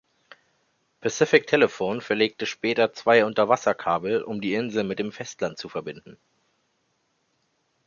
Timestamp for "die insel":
4.41-4.83